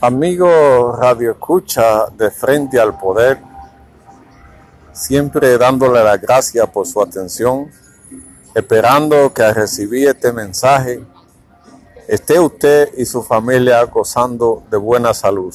[0.00, 3.40] Amigo Radio Escucha de Frente al Poder,
[4.92, 7.68] siempre dándole las gracias por su atención,
[8.54, 11.04] esperando que al recibir este mensaje
[12.06, 15.52] esté usted y su familia gozando de buena salud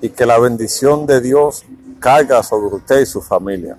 [0.00, 1.64] y que la bendición de Dios
[1.98, 3.76] caiga sobre usted y su familia.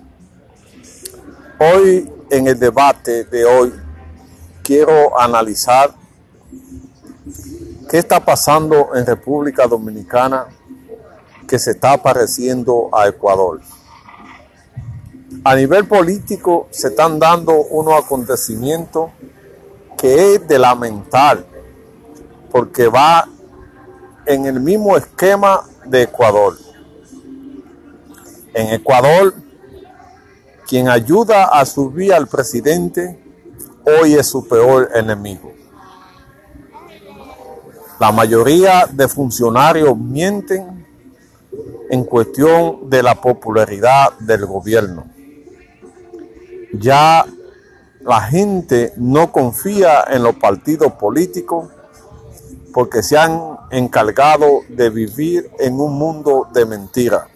[1.58, 3.72] Hoy, en el debate de hoy,
[4.62, 5.94] quiero analizar
[7.88, 10.46] qué está pasando en República Dominicana
[11.46, 13.60] que se está pareciendo a Ecuador.
[15.44, 19.10] A nivel político se están dando unos acontecimientos
[19.96, 21.44] que es de lamentar,
[22.50, 23.28] porque va
[24.26, 26.56] en el mismo esquema de Ecuador.
[28.54, 29.34] En Ecuador,
[30.66, 33.22] quien ayuda a subir al presidente
[33.84, 35.55] hoy es su peor enemigo.
[37.98, 40.86] La mayoría de funcionarios mienten
[41.88, 45.06] en cuestión de la popularidad del gobierno.
[46.74, 47.24] Ya
[48.00, 51.70] la gente no confía en los partidos políticos
[52.74, 57.28] porque se han encargado de vivir en un mundo de mentira.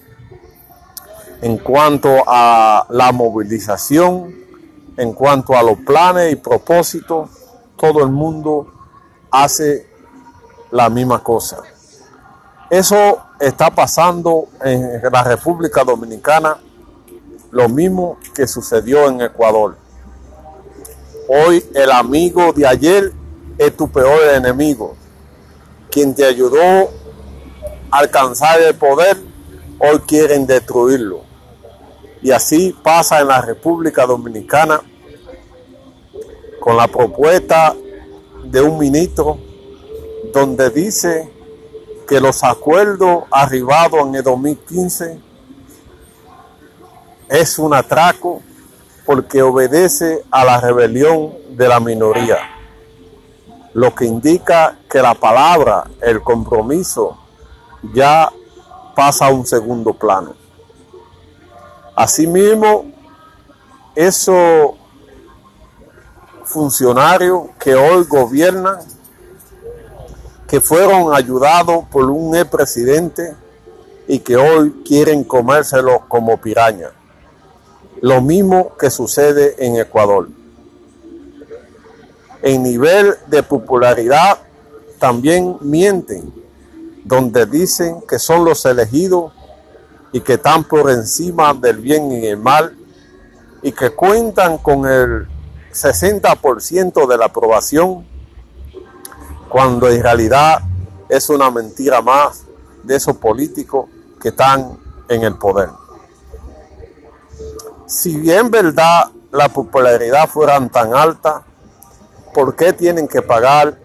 [1.40, 4.34] En cuanto a la movilización,
[4.98, 7.30] en cuanto a los planes y propósitos,
[7.76, 8.70] todo el mundo
[9.30, 9.89] hace
[10.70, 11.58] la misma cosa.
[12.68, 16.58] Eso está pasando en la República Dominicana,
[17.50, 19.76] lo mismo que sucedió en Ecuador.
[21.28, 23.12] Hoy el amigo de ayer
[23.58, 24.94] es tu peor enemigo
[25.90, 26.90] quien te ayudó
[27.90, 29.16] a alcanzar el poder,
[29.78, 31.22] hoy quieren destruirlo.
[32.22, 34.80] Y así pasa en la República Dominicana
[36.60, 37.74] con la propuesta
[38.44, 39.38] de un ministro
[40.32, 41.30] donde dice
[42.08, 45.20] que los acuerdos arribados en el 2015
[47.28, 48.42] es un atraco
[49.06, 52.38] porque obedece a la rebelión de la minoría
[53.72, 57.16] lo que indica que la palabra, el compromiso,
[57.94, 58.30] ya
[58.94, 60.34] pasa a un segundo plano.
[61.94, 62.86] Asimismo,
[63.94, 64.72] esos
[66.44, 68.78] funcionarios que hoy gobiernan,
[70.50, 73.34] que fueron ayudados por un expresidente
[74.08, 76.90] y que hoy quieren comérselo como piraña.
[78.00, 80.28] Lo mismo que sucede en Ecuador
[82.42, 84.38] en nivel de popularidad
[84.98, 86.32] también mienten,
[87.04, 89.32] donde dicen que son los elegidos
[90.12, 92.76] y que están por encima del bien y el mal
[93.62, 95.26] y que cuentan con el
[95.72, 98.06] 60% de la aprobación,
[99.50, 100.60] cuando en realidad
[101.08, 102.44] es una mentira más
[102.84, 103.86] de esos políticos
[104.22, 104.78] que están
[105.08, 105.68] en el poder.
[107.84, 111.42] Si bien verdad la popularidad fueran tan alta,
[112.32, 113.76] ¿por qué tienen que pagar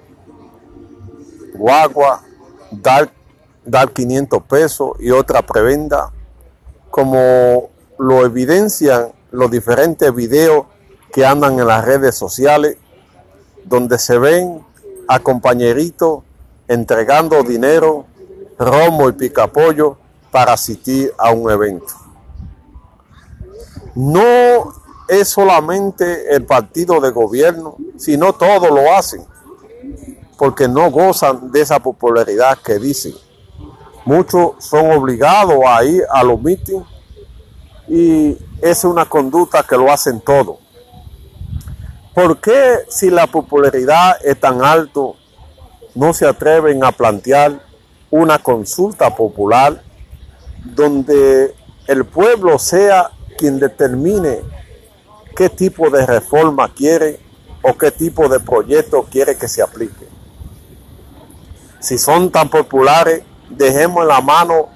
[1.55, 2.21] guagua,
[2.69, 3.11] dar,
[3.65, 6.11] dar 500 pesos y otra prebenda?
[6.91, 10.67] Como lo evidencian los diferentes videos
[11.11, 12.77] que andan en las redes sociales,
[13.63, 14.63] donde se ven
[15.07, 16.23] a compañeritos
[16.67, 18.05] entregando dinero,
[18.57, 19.97] romo y picapollo
[20.31, 21.93] para asistir a un evento.
[23.93, 24.73] No
[25.07, 29.25] es solamente el partido de gobierno, sino todos lo hacen,
[30.37, 33.13] porque no gozan de esa popularidad que dicen.
[34.03, 36.83] Muchos son obligados a ir a los mítines
[37.87, 40.57] y es una conducta que lo hacen todos.
[42.15, 45.17] ¿Por qué si la popularidad es tan alto
[45.95, 47.59] no se atreven a plantear
[48.09, 49.83] una consulta popular
[50.63, 51.53] donde
[51.87, 54.39] el pueblo sea quien determine
[55.35, 57.19] qué tipo de reforma quiere
[57.61, 60.07] o qué tipo de proyecto quiere que se aplique.
[61.81, 64.69] Si son tan populares, dejemos en la mano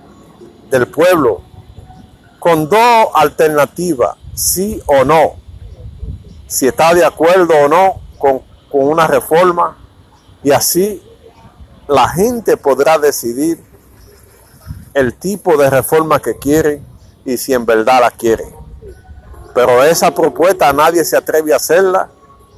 [0.69, 1.41] del pueblo
[2.37, 5.35] con dos alternativas, sí o no.
[6.49, 8.41] Si está de acuerdo o no con,
[8.71, 9.77] una reforma
[10.43, 11.01] y así
[11.87, 13.63] la gente podrá decidir
[14.93, 16.81] el tipo de reforma que quiere
[17.23, 18.45] y si en verdad la quiere.
[19.53, 22.09] Pero esa propuesta nadie se atreve a hacerla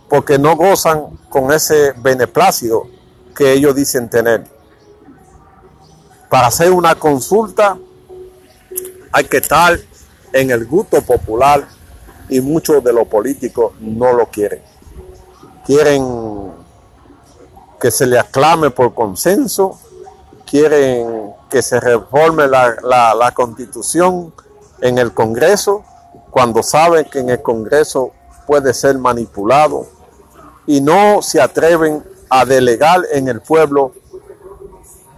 [0.09, 2.87] porque no gozan con ese beneplácito
[3.35, 4.45] que ellos dicen tener.
[6.29, 7.77] Para hacer una consulta
[9.11, 9.77] hay que estar
[10.31, 11.67] en el gusto popular
[12.31, 14.61] y muchos de los políticos no lo quieren.
[15.65, 16.51] Quieren
[17.79, 19.77] que se le aclame por consenso,
[20.49, 24.33] quieren que se reforme la, la, la constitución
[24.79, 25.83] en el Congreso,
[26.29, 28.11] cuando saben que en el Congreso
[28.47, 29.87] puede ser manipulado
[30.65, 33.91] y no se atreven a delegar en el pueblo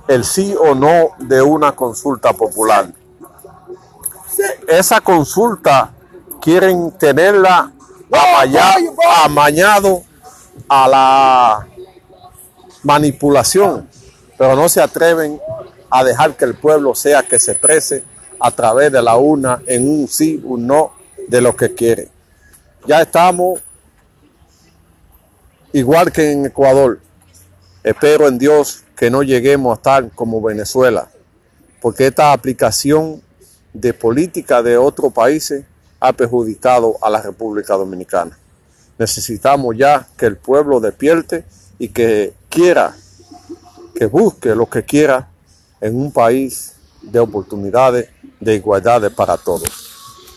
[0.08, 2.92] el sí o no de una consulta popular.
[4.68, 5.93] Esa consulta
[6.44, 7.72] quieren tenerla
[9.24, 10.04] amañado
[10.68, 11.68] a la
[12.84, 13.90] manipulación,
[14.38, 15.40] pero no se atreven
[15.90, 18.04] a dejar que el pueblo sea que se exprese
[18.42, 20.92] a través de la urna en un sí o un no
[21.30, 22.10] de lo que quiere.
[22.86, 23.62] Ya estamos
[25.72, 27.00] igual que en Ecuador.
[27.84, 31.10] Espero en Dios que no lleguemos a estar como Venezuela,
[31.82, 33.22] porque esta aplicación
[33.72, 35.64] de política de otros países
[36.04, 38.38] ha perjudicado a la República Dominicana.
[38.98, 41.46] Necesitamos ya que el pueblo despierte
[41.80, 42.94] y que quiera,
[43.96, 45.30] que busque lo que quiera
[45.80, 48.10] en un país de oportunidades,
[48.42, 49.83] de igualdades para todos.